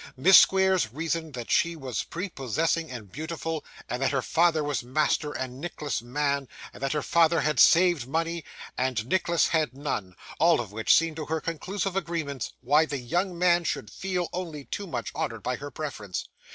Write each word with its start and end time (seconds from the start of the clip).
Miss 0.17 0.39
Squeers 0.39 0.91
reasoned 0.91 1.35
that 1.35 1.51
she 1.51 1.75
was 1.75 2.01
prepossessing 2.01 2.89
and 2.89 3.11
beautiful, 3.11 3.63
and 3.87 4.01
that 4.01 4.09
her 4.09 4.23
father 4.23 4.63
was 4.63 4.81
master, 4.81 5.31
and 5.31 5.61
Nicholas 5.61 6.01
man, 6.01 6.47
and 6.73 6.81
that 6.81 6.93
her 6.93 7.03
father 7.03 7.41
had 7.41 7.59
saved 7.59 8.07
money, 8.07 8.43
and 8.75 9.05
Nicholas 9.05 9.49
had 9.49 9.75
none, 9.75 10.15
all 10.39 10.59
of 10.59 10.71
which 10.71 10.91
seemed 10.91 11.17
to 11.17 11.27
her 11.27 11.39
conclusive 11.39 11.95
arguments 11.95 12.51
why 12.61 12.83
the 12.87 12.97
young 12.97 13.37
man 13.37 13.63
should 13.63 13.91
feel 13.91 14.27
only 14.33 14.65
too 14.65 14.87
much 14.87 15.13
honoured 15.13 15.43
by 15.43 15.57
her 15.57 15.69
preference. 15.69 16.27